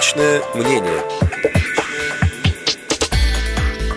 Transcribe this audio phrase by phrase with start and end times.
[0.00, 1.02] Личное мнение.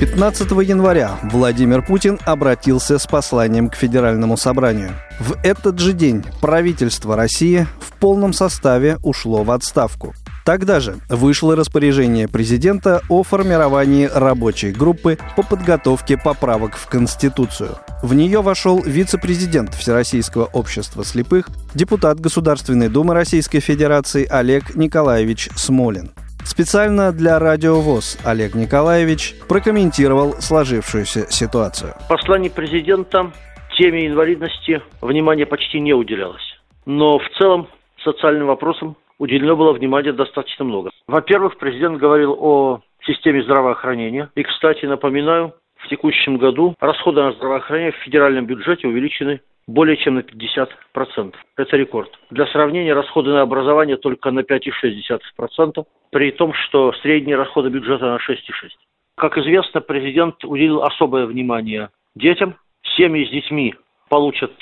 [0.00, 4.90] 15 января Владимир Путин обратился с посланием к Федеральному собранию.
[5.20, 10.14] В этот же день правительство России в полном составе ушло в отставку.
[10.44, 17.78] Тогда же вышло распоряжение президента о формировании рабочей группы по подготовке поправок в Конституцию.
[18.04, 26.10] В нее вошел вице-президент Всероссийского общества слепых, депутат Государственной Думы Российской Федерации Олег Николаевич Смолин.
[26.44, 31.94] Специально для Радио ВОЗ Олег Николаевич прокомментировал сложившуюся ситуацию.
[32.10, 33.32] Послание президента
[33.78, 36.44] теме инвалидности внимания почти не уделялось.
[36.84, 37.68] Но в целом
[38.04, 40.90] социальным вопросам уделено было внимания достаточно много.
[41.06, 44.28] Во-первых, президент говорил о системе здравоохранения.
[44.34, 45.54] И, кстати, напоминаю,
[45.84, 51.34] в текущем году расходы на здравоохранение в федеральном бюджете увеличены более чем на 50%.
[51.56, 52.10] Это рекорд.
[52.30, 58.16] Для сравнения, расходы на образование только на 5,6%, при том, что средние расходы бюджета на
[58.16, 58.70] 6,6%.
[59.16, 62.56] Как известно, президент уделил особое внимание детям.
[62.96, 63.74] Семьи с детьми
[64.08, 64.52] получат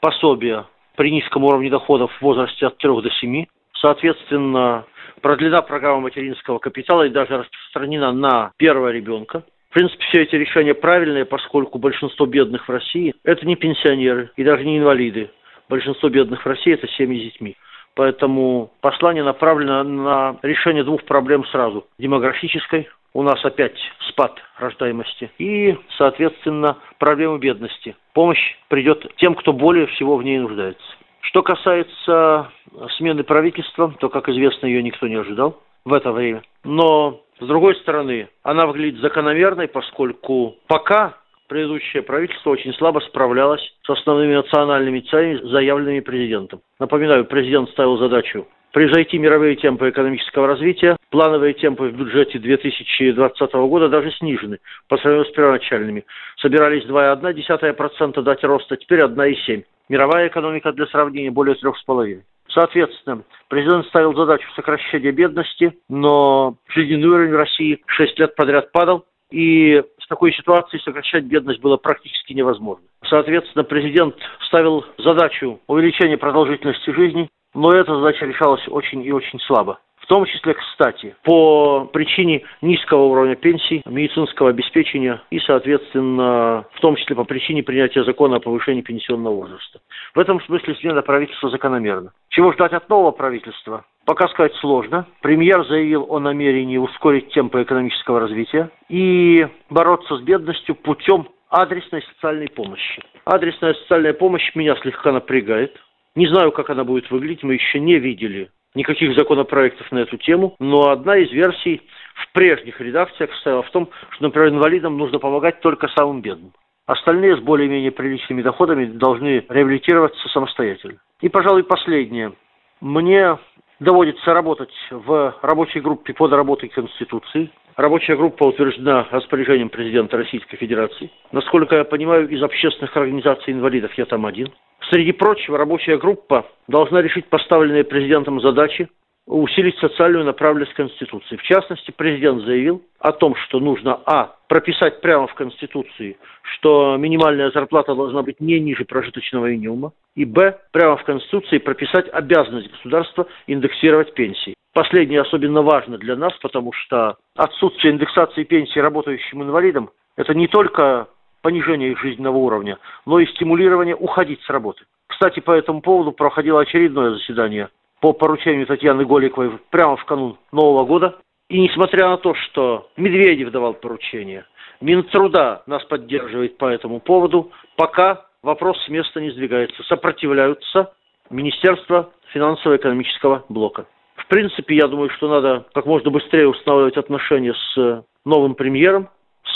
[0.00, 3.46] пособие при низком уровне доходов в возрасте от 3 до 7.
[3.80, 4.84] Соответственно,
[5.22, 9.44] продлена программа материнского капитала и даже распространена на первого ребенка.
[9.70, 14.42] В принципе, все эти решения правильные, поскольку большинство бедных в России– это не пенсионеры и
[14.42, 15.30] даже не инвалиды.
[15.68, 17.56] Большинство бедных в России– это семьи с детьми.
[17.94, 21.86] Поэтому послание направлено на решение двух проблем сразу.
[21.98, 23.76] Демографической, у нас опять
[24.08, 27.94] спад рождаемости, и, соответственно, проблемы бедности.
[28.12, 30.82] Помощь придет тем, кто более всего в ней нуждается.
[31.20, 32.50] Что касается
[32.96, 36.42] смены правительства, то, как известно, ее никто не ожидал в это время.
[36.64, 41.16] Но, с другой стороны, она выглядит закономерной, поскольку пока
[41.48, 46.60] предыдущее правительство очень слабо справлялось с основными национальными целями, заявленными президентом.
[46.78, 50.96] Напоминаю, президент ставил задачу превзойти мировые темпы экономического развития.
[51.10, 56.04] Плановые темпы в бюджете 2020 года даже снижены по сравнению с первоначальными.
[56.38, 59.64] Собирались 2,1% дать роста, теперь 1,7%.
[59.88, 62.22] Мировая экономика для сравнения более 3,5%.
[62.48, 69.04] Соответственно, президент ставил задачу сокращения бедности, но жизненный уровень в России 6 лет подряд падал,
[69.30, 72.84] и такой ситуации сокращать бедность было практически невозможно.
[73.08, 74.16] Соответственно, президент
[74.48, 79.78] ставил задачу увеличения продолжительности жизни, но эта задача решалась очень и очень слабо.
[80.00, 86.96] В том числе, кстати, по причине низкого уровня пенсий, медицинского обеспечения и, соответственно, в том
[86.96, 89.78] числе по причине принятия закона о повышении пенсионного возраста.
[90.14, 92.10] В этом смысле смена правительства закономерна.
[92.30, 93.84] Чего ждать от нового правительства?
[94.10, 95.06] Пока сказать сложно.
[95.22, 102.48] Премьер заявил о намерении ускорить темпы экономического развития и бороться с бедностью путем адресной социальной
[102.48, 103.04] помощи.
[103.24, 105.76] Адресная социальная помощь меня слегка напрягает.
[106.16, 110.56] Не знаю, как она будет выглядеть, мы еще не видели никаких законопроектов на эту тему,
[110.58, 111.80] но одна из версий
[112.16, 116.52] в прежних редакциях состояла в том, что, например, инвалидам нужно помогать только самым бедным.
[116.86, 120.98] Остальные с более-менее приличными доходами должны реабилитироваться самостоятельно.
[121.20, 122.32] И, пожалуй, последнее.
[122.80, 123.36] Мне
[123.80, 127.50] доводится работать в рабочей группе по доработке Конституции.
[127.76, 131.10] Рабочая группа утверждена распоряжением президента Российской Федерации.
[131.32, 134.52] Насколько я понимаю, из общественных организаций инвалидов я там один.
[134.90, 138.88] Среди прочего, рабочая группа должна решить поставленные президентом задачи
[139.26, 141.36] усилить социальную направленность Конституции.
[141.36, 147.52] В частности, президент заявил о том, что нужно, а, прописать прямо в Конституции, что минимальная
[147.52, 153.28] зарплата должна быть не ниже прожиточного минимума, и, б, прямо в Конституции прописать обязанность государства
[153.46, 154.54] индексировать пенсии.
[154.74, 161.06] Последнее особенно важно для нас, потому что отсутствие индексации пенсии работающим инвалидам– это не только
[161.42, 164.82] понижение их жизненного уровня, но и стимулирование уходить с работы.
[165.06, 167.68] Кстати, по этому поводу проходило очередное заседание
[168.00, 171.18] по поручению Татьяны Голиковой прямо в канун Нового года.
[171.50, 174.46] И несмотря на то, что Медведев давал поручение,
[174.80, 179.82] Минтруда нас поддерживает по этому поводу, пока вопрос с места не сдвигается.
[179.82, 180.92] Сопротивляются
[181.28, 183.86] Министерство финансово-экономического блока.
[184.14, 189.08] В принципе, я думаю, что надо как можно быстрее устанавливать отношения с новым премьером,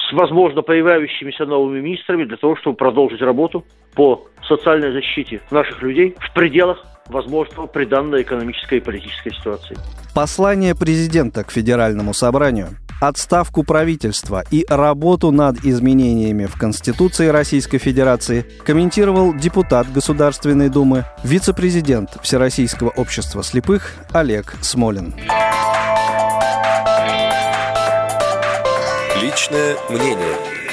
[0.09, 3.65] с, возможно, появляющимися новыми министрами для того, чтобы продолжить работу
[3.95, 9.77] по социальной защите наших людей в пределах возможного при данной экономической и политической ситуации.
[10.15, 12.69] Послание президента к Федеральному собранию,
[13.01, 22.11] отставку правительства и работу над изменениями в Конституции Российской Федерации комментировал депутат Государственной Думы, вице-президент
[22.23, 25.15] Всероссийского общества слепых Олег Смолин.
[29.25, 30.64] Личное мнение.